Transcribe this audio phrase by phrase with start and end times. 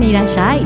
[0.00, 0.62] にいらっしゃい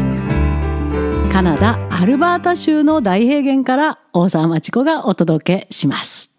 [1.32, 6.30] カナダアルバータ州の大平原から大沢町子がお届けします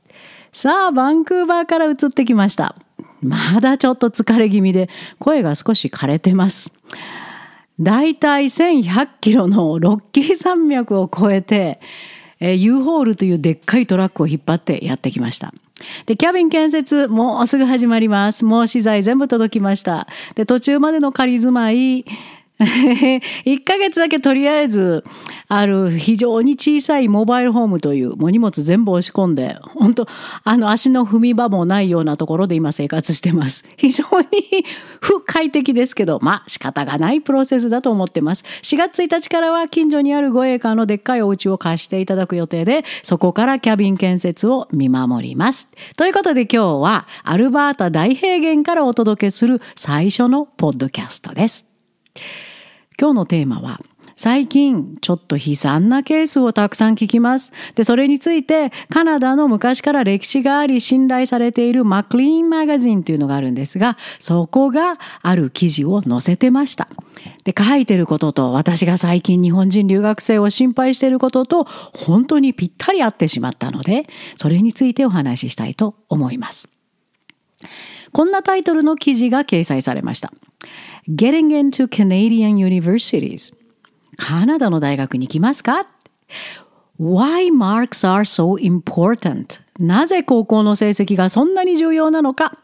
[0.53, 2.73] さあバンクーバーから移ってきました
[3.21, 4.89] まだちょっと疲れ気味で
[5.19, 6.71] 声が少し枯れてます
[7.81, 11.81] だいたい1100キロのロッキー山脈を越えて、
[12.39, 15.53] えー、U ホールというでっかいトラックを引っ張ってやってきました。
[16.05, 18.45] で、キャビン建設、もうすぐ始まります。
[18.45, 20.07] もう資材全部届きました。
[20.35, 22.05] で、途中までの仮住まい、
[22.57, 25.03] 1ヶ月だけとりあえず、
[25.47, 30.07] ある非常に小さいモバイルホームという、もう荷物全部押し込んで、本当
[30.43, 33.65] あの足の踏み場もないようなところで今生活してます。
[33.75, 34.65] 非常に
[35.01, 38.45] 不快適ですけど、まあ仕方がないプロセスだと思ってます。
[38.61, 45.67] 4月1日からは近所にある5エーカーのでっかいお家を貸していただく予定で、そこからキャビン建設を見守ります。
[45.97, 51.65] ということで今日はアルバータ大平原からお届けする最初のポッドキャストです。
[52.99, 53.79] 今日のテーマは
[54.17, 57.51] 最近ちょっと悲惨なケースをたくさん聞きます。
[57.75, 66.87] で、それについてカナダの昔から歴史があり信頼されているマクリーンマガジンというのがあるんですが、そこがある記事を載せてました。
[67.43, 74.07] で、書いてることと私が最近日本人留学生を心配していることと本当にぴったり合ってしまったので、
[74.37, 76.69] それについてお話ししたいと思います。
[78.13, 80.31] こんなタイトルの記事が掲載されました。
[81.07, 83.53] Getting into Canadian Universities
[84.17, 85.85] カナダの大学に行きますか
[86.99, 89.61] ?Why marks are so important?
[89.77, 92.57] なぜ高校の成績がそんなに重要なのか?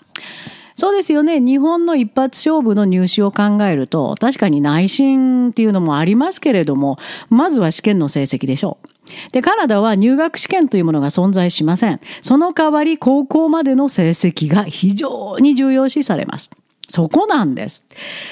[0.73, 1.39] そうですよね。
[1.39, 6.97] 日本の一発勝負の入試を考えると、確かに内心っていうのもありますけれども、
[7.29, 9.31] まずは試験の成績でしょう。
[9.33, 11.99] で、カナダは入学試験というものが存在しません。
[12.23, 16.49] その代わり高校までの成績が非常に重要視されます。
[16.87, 17.85] そこなんです。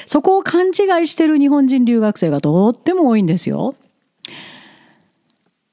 [0.05, 3.75] そこを勘違いしてる日本人留学生がとっても多いんですよ。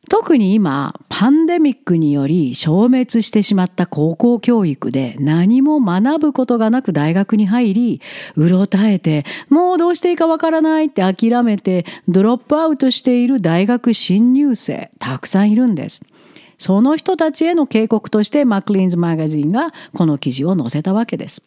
[0.08, 8.00] 特に今、パンデミックにより消滅してしまった高校教育で何も学ぶことがなく大学に入り、
[8.36, 16.02] うろたえて、もうどうしていいかわからないって諦めて、ドロップアウトしている大学新入生、たくさんいるんです。
[16.58, 21.42] その人たちへの警告としてマクリーンズマガジンがこの記事を載せたわけです。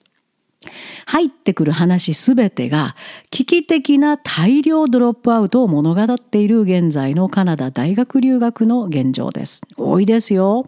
[1.06, 2.96] 入ってくる話すべてが
[3.30, 9.62] 危機的な大量ドロップアウトを物語っている現在のカナダ大学留学の現状です。
[9.78, 10.66] 多いですよ。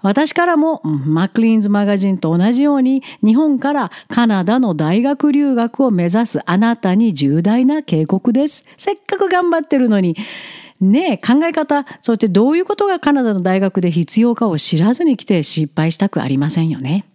[0.00, 8.66] 私からもマクリーンズマガジンと同じように日本からカナダの大学留学を目指すあなたに重大な警告です。
[8.76, 10.14] せっかく頑張ってるのに
[10.78, 17.06] ねえ考え方、そしてどういうことがカナダの大学で必要かを知らずに来て失敗したくありませんよね。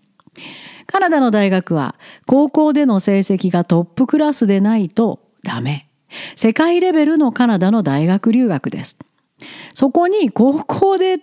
[0.91, 1.94] カナダの大学は
[2.25, 5.88] 高校での成績がトップクラスでないとダメ。
[6.35, 8.97] 世界レベルのカナダの大学留学です。
[9.75, 11.19] そこに高校で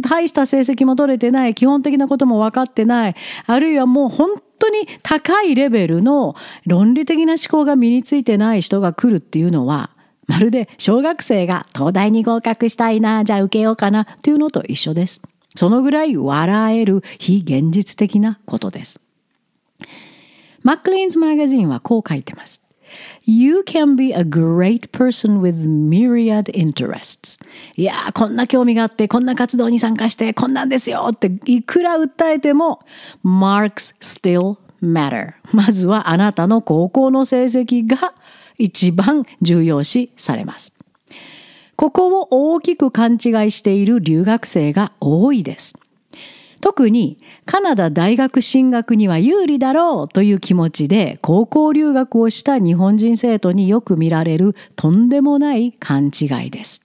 [0.00, 9.90] 大した成績も取れてない、基本的なことも分かってない、あるいはもう本当に高いレベルの論理的な思考が身についてない人が来るっていうのは、
[10.28, 15.20] まるで小学生が東大に合格したいな、じゃあ受けようかなっていうのと一緒です。
[15.54, 19.00] そのぐらい笑える非現実的なことです。
[20.62, 22.62] マックリーンズマガジンはこう書いてます。
[23.24, 27.40] You can be a great person with myriad interests.
[27.76, 32.80] いやー、こんな興味があって、こんな活動に参加して、こんなんですよっていくら訴えても、
[33.24, 35.34] marks still matter.
[35.52, 38.14] まずはあなたの高校の成績が
[38.58, 40.72] 一番重要視されます。
[41.82, 43.18] ここを大きく勘違い
[43.50, 45.74] している留学生が多いです。
[46.60, 56.82] 特にカナダ大学進学には有利だろうという気持ちで高校留学をした日本人生徒によく見られるとんでもない勘違いです。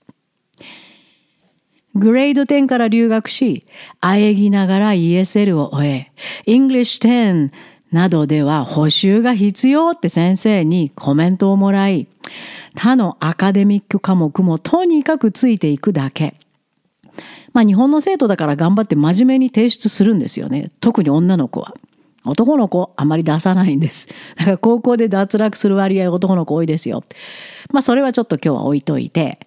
[1.94, 3.64] グレード10から留学し、
[4.00, 6.12] 喘ぎながら ESL を終え、
[6.46, 7.52] English 10
[7.90, 12.06] などでは補習が必要って先生にコメントをもらい、
[12.74, 16.34] 他のアカデミック科目もとにかくついていくだけ。
[17.52, 20.70] まあ日本の生徒だから頑張って真面目に提出するんですよね。
[20.80, 21.74] 特に女の子は。
[22.24, 24.08] 男の子あまり出さないんです。
[24.36, 27.04] だから高校で脱落する割合男の子多いですよ。
[27.72, 29.38] まあそれはちょっと今日は置いといて、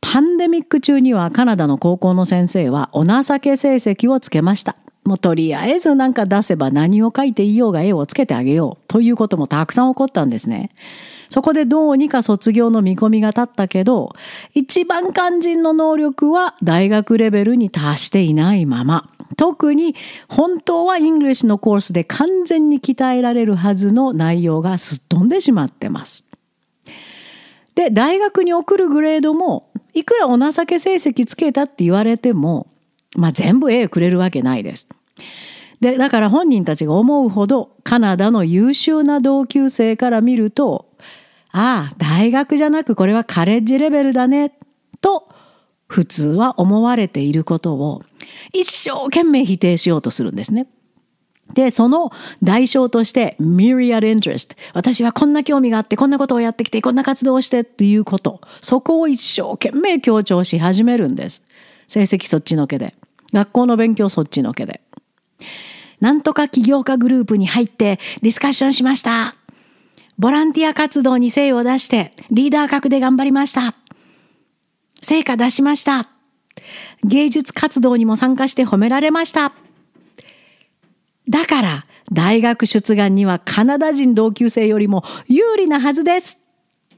[0.00, 4.76] パンデミック中にはカナダの高校の先生はお情け成績をつけました。
[5.06, 10.70] もうとりあえず何か出せば何を書いていようが A をつけてあげようということもたくさん起こったんですね。
[11.28, 14.14] そこでどうにか卒業の見込みが立ったけど、
[14.54, 19.94] 一番肝心の能力は大学レベルに達していないまま、特に
[20.28, 26.24] 本当は English のコースで完全に鍛えられるはずの内容がすっ飛んでしまってます。
[27.74, 32.68] で大学に送るグレードもいくらお情け成績つけたって言われても、
[33.16, 34.88] まあ、全部 A くれるわけないです。
[35.80, 40.90] でだから本人たちが思うほどカナダの優秀な同級生から見ると
[41.52, 44.54] ああ大学じゃなくこれはカレッジレベルだね
[45.00, 45.28] と
[45.88, 48.02] 普通は思われていることを
[48.52, 50.66] 一生懸命否定しようとするんですね。
[51.54, 52.10] で、その
[52.42, 54.56] 代償として、myriad interest。
[54.74, 58.40] 私はこんな興味があって、こんなことをやってきて、こんな活動をしてっていうこと。
[58.60, 61.44] そこを一生懸命強調し始めるんです。
[61.88, 62.94] 成績そっちのけで。
[63.32, 64.80] 学校の勉強そっちのけで。
[66.00, 69.34] なんとか起業家グループに入ってディスカッションしました。
[70.18, 73.74] ボランティア活動に精を出してリーダー格で頑張りました。
[75.02, 76.08] 成果出しました。
[77.04, 79.52] 芸術活動にも参加して褒められました。
[81.28, 86.38] だから大学出願にはカナダ人同級生よりも有利なはずです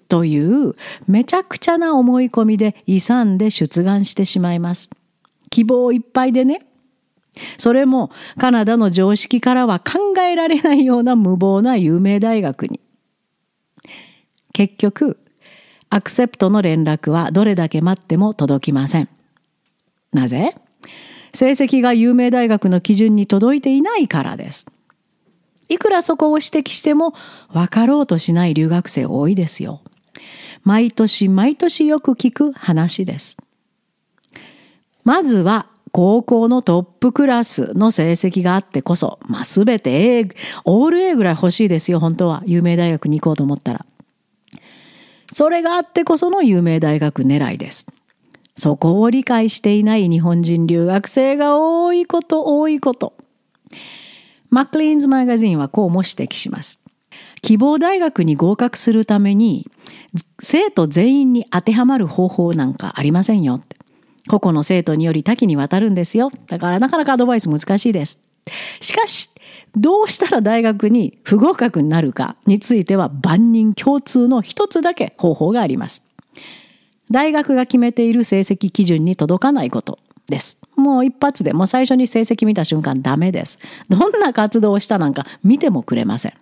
[0.09, 0.75] という
[1.07, 4.91] めちゃくちゃな思い込みで勇んで出願してしまいます。
[5.51, 6.68] 希望いっぱいでね。
[7.57, 12.81] それもカナダの常識からは考えられないような無謀な有名大学に。
[14.53, 15.19] 結局、
[15.91, 19.09] アクセプトの連絡はどれだけ待っても届きません。
[20.13, 20.55] なぜ？
[21.33, 24.67] 成績が有名大学の基準に届いていないからです。
[25.69, 27.15] いくらそこを指摘しても
[27.53, 29.83] 分かろうとしない留学生多いですよ。
[30.65, 33.37] 毎年毎年よく聞く話です。
[35.05, 35.67] まずは
[35.99, 40.29] 高校のトップクラスの成績があってこそ、まあ、全て A、
[40.65, 42.45] オール A ぐらい欲しいですよ、本当は。
[42.47, 43.85] 有名大学に行こうと思ったら。
[45.33, 47.85] それがあってこその有名大学狙いです。
[48.57, 53.15] そこを理解していない日本人留学生が多いこと多いこと。
[54.51, 56.79] マックリーンズマガジンはこうも指摘します。
[57.43, 59.69] 希望大学に合格するために
[60.41, 63.61] 生徒全員に当てはまる方法なんかありませんよ。
[64.29, 66.31] 個々の生徒により多岐にわたるんですよ。
[66.47, 68.21] だからなかなかアドバイス難しいです。
[68.81, 69.31] しかし、
[69.77, 76.03] どうしたら大学に不合格になるかについては万人共通の一つだけ方法があります。
[77.11, 79.99] 大学が決めている成績基準に届かないこと
[80.29, 80.59] です。
[80.77, 83.59] もう一発でもう最初に成績見た瞬間ダメです。
[83.89, 86.35] どんな活動をしたなんか見てもくれません。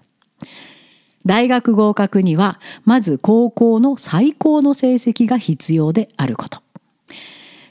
[1.24, 6.65] 大学合格にはまず高校の最高の成績が必要であること。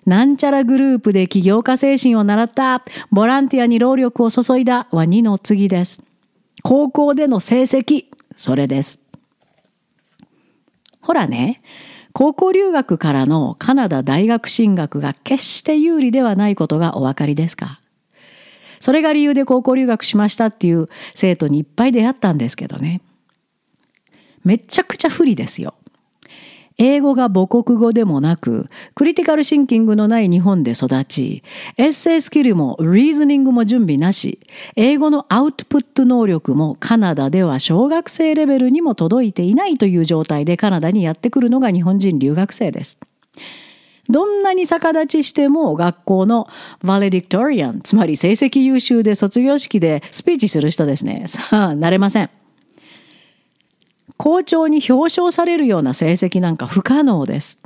[0.06, 6.02] なんちゃらグループで起業家精神を習った、ボランティアに労力を注いだは2の次です。
[6.64, 8.06] 高校での成績、
[8.38, 9.00] それです。
[11.02, 11.62] ほらね、
[12.14, 17.80] 高校留学からのカナダ大学進学が決して有利ではないことがお分かりですか？
[18.80, 23.02] それが理由で高校留学しましたっていう生徒にいっぱい出会ったんですけどね。
[24.44, 25.75] めちゃくちゃ不利ですよ。
[26.78, 31.44] 英語が母国語でもなく、クリティカルシンキングのない日本で育ち、
[31.78, 34.40] エッセイスキルもリーズニングも準備なし、
[34.76, 42.98] 英語のアウトプット能力もカナダでは小学生レベルにも届いていないという状態でカナダにやってくるのが日本人留学生です。
[44.08, 46.48] どんなに逆立ちしても学校の
[46.84, 51.26] バレディクトリアン、つまり成績優秀で卒業式でスピーチする人ですね。
[51.28, 52.30] さあ、なれません。
[54.26, 57.60] 校長に表彰されるような成績なんか不可能です。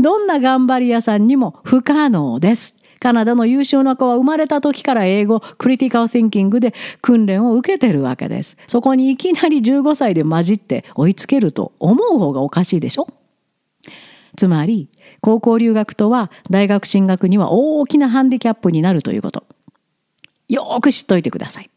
[0.00, 2.74] どんな頑張り屋さんにも不可能です。
[2.98, 8.56] カナダの優秀な子は生まれた時から英語、クリティカル・シンキングで訓練を受けてるわけです。
[8.66, 13.06] そこにいきなり15歳で混じって追いつけると思う方がおかしいでしょ
[14.36, 14.88] つまり、
[15.20, 19.44] 高校留学とは大学進学には大きなハンディキャップになるということ。
[20.48, 21.70] よーく知っといてください。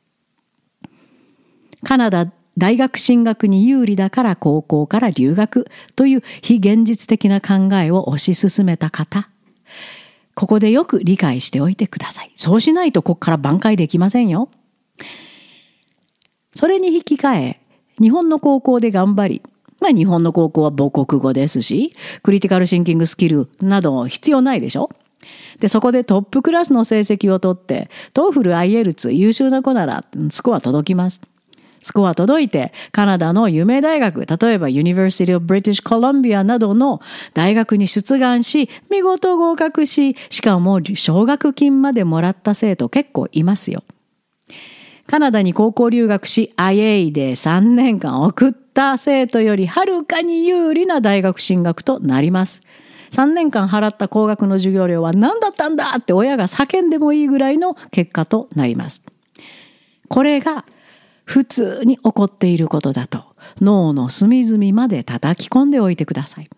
[1.83, 2.27] カナダ
[2.57, 9.29] 大学進学に有利だから高校から留学という非現実的な考えを推し進めた方。
[10.35, 12.31] ここでよく理解しておいてください。
[12.35, 14.49] そうしないとここから挽回できませんよ。
[16.53, 17.61] それに引き換え、
[18.01, 19.41] 日本の高校で頑張り、
[19.79, 24.89] まあ日本の高校は母国語ですし、 critical thinking skill など必要ないでしょ
[25.59, 31.21] で、そこでトップクラスの成績を取って、 TOEFL、IELTS、優秀な子ならスコア届きます。
[31.85, 36.99] スコア届いて、カナダの有名大学、例えば University of British Columbia などの
[37.35, 43.83] 大学に出願し、見事合格し、しかも奨学金までもらった生徒結構いますよ。
[45.05, 52.63] カナダに高校留学し、IA で3年間送った生徒よりはるかに有利な大学進学となります。
[53.11, 59.03] 3年間払った高額の授業料は何だったんだって親が叫んでもいいぐらいの結果となります。
[60.09, 60.65] これが
[61.25, 63.25] 普通に起こっていることだと
[63.59, 66.49] 脳の隅々まで叩き込んでおいてください。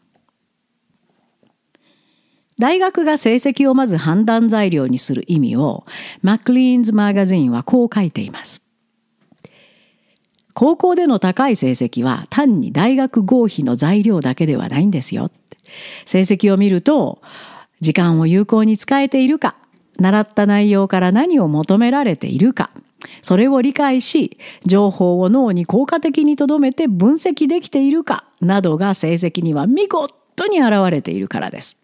[2.60, 5.86] 大学が成績をまず判断材料にする意味を
[6.24, 8.62] マクリーンズマガジンはこう書いています。
[10.54, 15.30] 高校での高い成績は単に大学合否の材料だけではないんですよ。
[16.06, 17.22] 成績を見ると
[17.80, 19.56] 時間を有効に使えているか
[20.00, 22.72] 習った内容から何を求められているか
[23.22, 31.78] それを理解し情報を脳に効果的に留めて分析できているかなどが成績には見事に現れているからです。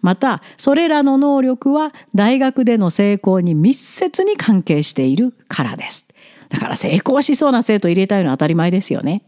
[0.00, 6.06] またそれらの能力は大学での成功に密接に関係しているからです。
[6.48, 9.22] だから成功しそうな生徒入れたいのは当たり前ですよね。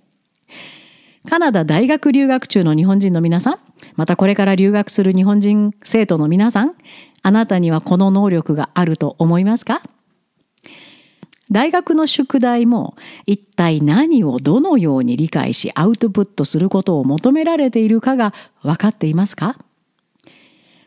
[1.29, 3.59] カナダ大学留学中の日本人の皆さん、
[3.97, 6.75] またこれから留学する日本人生徒の皆さん、
[7.23, 9.81] あなたにはこの能力があると思いますか？
[11.51, 12.97] 大学の宿題も
[13.27, 18.33] 一体何をどのように理解しアウトプットすることを求められているかが
[18.63, 19.57] 分かっていますか？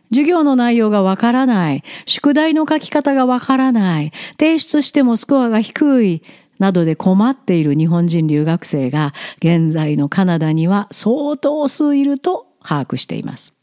[0.09, 6.21] 授業の内容がわからない、宿題の書き方がわからない、提出してもスコアが低い、
[6.59, 13.53] などで困っている日本人留学生が現在のカナダには相当数いると把握しています。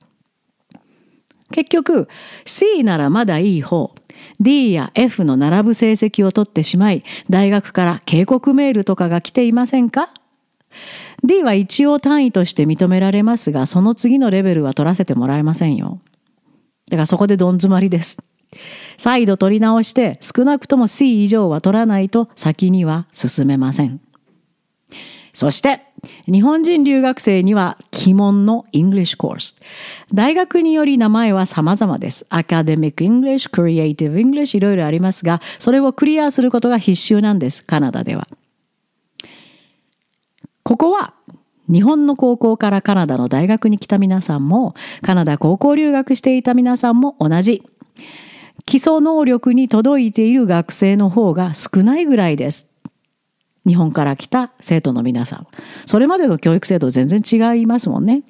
[1.52, 2.08] 結局
[2.44, 3.94] C ならまだいい方
[4.40, 10.10] D や F の並ぶ成績を取ってしまい大学から警告メールとかが来ていませんか
[11.22, 16.00] ？D は一応単位として認められますがその次のレベルは取らせてもらえませんよ。
[16.90, 18.18] だからそこでどん詰まりです。
[18.98, 24.00] 再度取り直して少なくとも C 以上は取らないと先には進めません。
[25.32, 25.82] そして
[26.26, 29.56] 日本人留学生には鬼門の English コース。
[30.12, 32.26] 大学により名前は様々です。
[32.30, 37.64] Academic English、Creative English いろいろありますが、それをクリアすることが必修なんです。
[37.64, 38.28] カナダでは。
[40.62, 41.14] ここは
[41.68, 47.62] 日本の高校からカナダの大学に来た皆さんも、カナダ高校留学していた皆さんも同じ。
[48.66, 52.66] 基礎能力に届いている学生の方が少ないぐらいです。
[53.66, 55.46] 日本から来た生徒の皆さん。
[55.86, 58.22] それまでの教育制度全然違いますもんね。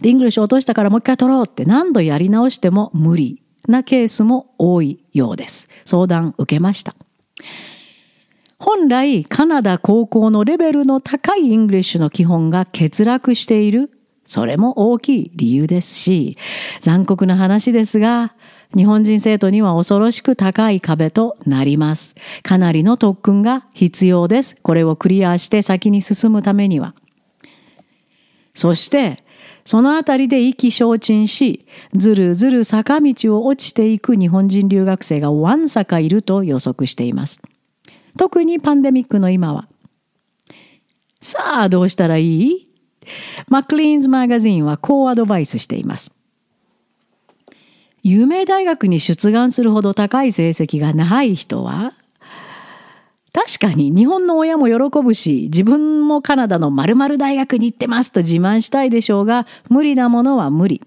[0.00, 5.68] で、 English 落としたからもう一回取ろうって何度やり直しても無理なケースも多いようです。
[5.84, 6.94] 相談受けました。
[8.58, 13.90] 本来カナダ高校のレベルの高い English の基本が欠落している。
[14.26, 16.36] それも大きい理由ですし、
[16.80, 18.34] 残酷な話ですが、
[18.76, 22.14] 日本人生徒には恐ろしく高い壁となります。
[22.42, 24.56] かなりの特訓が必要です。
[24.62, 26.94] これをクリアして先に進むためには。
[28.54, 29.24] そして、
[29.64, 37.40] そのあたりで意気消沈し、ずるずる坂道を落ちていく日本人留学生がわんさかいると予測しています。
[38.18, 39.68] 特にパンデミックの今は。
[41.20, 42.68] さあ、どうしたらいい？
[43.48, 46.12] マクリーンズマガジンはこうアドバイスしています。
[48.02, 51.92] 有名大学に出願するほど高い成績がない人は、
[53.32, 60.82] 確かに日本の親も喜ぶし、自分もカナダの〇〇大学に行ってますと自慢したいでしょうが、無理なものは無理。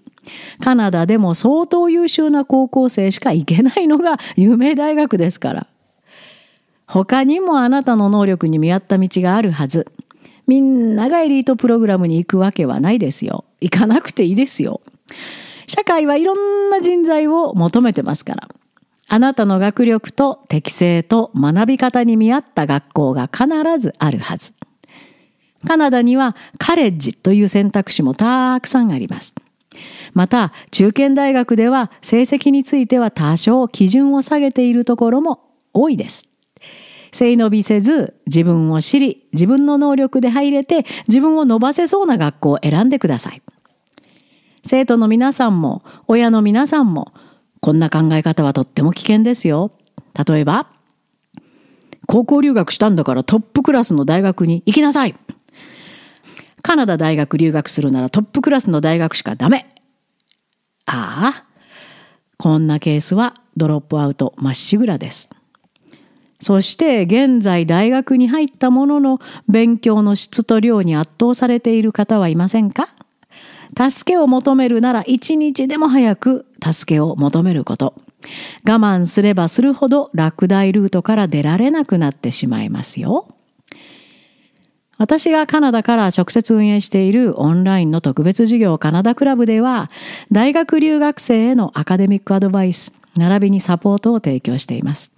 [0.60, 5.66] カナダでも相当優秀な高校生しか行けないのが 有名大学ですから。
[6.86, 9.86] 他にもあなたの能力に見合った道があるはず。
[10.46, 13.44] みんながエリートプログラムに行くわけはないですよ。
[13.60, 14.80] 行かなくていいですよ。
[15.74, 18.48] 社会はいろんな人材を求めてますから。
[19.08, 23.48] あなたの学力と適性と学び方に見合った学校が必
[23.78, 24.52] ずあるはず。
[25.66, 29.34] カナダにはカレッジという選択肢もたくさんあります。
[30.12, 35.40] また、中堅大学では成績については多少基準を下げているところも
[35.72, 36.26] 多いです。
[37.12, 43.40] 背伸びせず自分を知り自分の能力で入れて自分を伸ばせそうな学校を選んでください。
[44.72, 47.12] 生徒の皆さんも親の皆さんも
[47.60, 49.72] こんな考え方はとっても危険ですよ。
[50.26, 50.66] 例えば
[52.06, 55.14] 高校留学したんだからトップクラスの大学に行きなさい
[56.62, 59.68] カナダ大学留学するならトップクラスの大学しかダメ
[60.86, 61.44] ああ
[62.38, 65.28] こんなケースはドロップアウトまっしぐらです。
[66.40, 72.88] そして現在大学に入ったものの勉強の質と量に圧倒されている方はいませんか？
[73.76, 77.94] 助けを求めるなら一日でも早く助けを求めること。
[78.64, 83.28] 我慢すればするほど落第ルートから出られなくなってしまいますよ。
[84.98, 89.90] 私がカナダから直接運営しているオンラインの特別授業カナダクラブでは
[90.30, 95.10] 大学留学生へのアカデミックアドバイス並びにサポートを提供しています。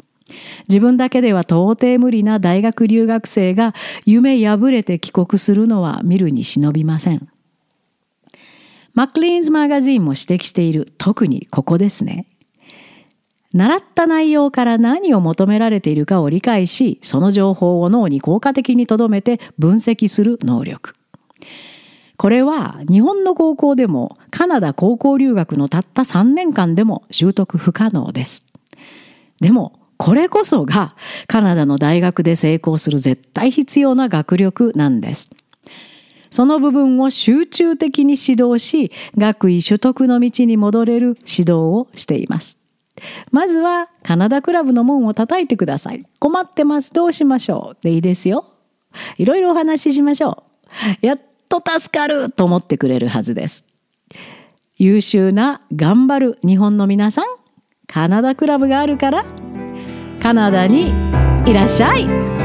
[0.68, 3.74] 自分だけでは到底無理な大学留学生が
[4.06, 7.28] 夢破れて帰国するのは見るに忍びません。
[8.94, 12.26] マックリーンズマガジンも指摘している特にここですね。
[13.52, 20.94] 習った内容から何を求められているかを理解し、その情報を脳に効果的に留めて分析する能力。
[22.16, 28.44] これは日本の高校でもカナダ高校留学のたった3年間でも習得不可能です。
[29.40, 30.94] でもこれこそが
[31.26, 35.30] カナダの大学で成功する絶対必要な学力なんです。
[36.34, 42.58] その部分を集中的に指導し、学位取得の道に戻れる指導をしています。
[43.30, 46.04] まずはカナダクラブの門を叩いてください。
[46.18, 46.92] 困ってます。
[46.92, 47.84] どうしましょう？
[47.84, 48.46] でいいですよ。
[49.16, 50.42] いろいろお話ししましょ
[51.02, 51.06] う。
[51.06, 53.64] やっと助かると思ってくれるはずです。
[54.76, 57.26] 優秀な頑張る日本の皆さん、
[57.86, 59.24] カナダクラブがあるから
[60.20, 60.90] カナダに
[61.46, 62.43] いらっしゃい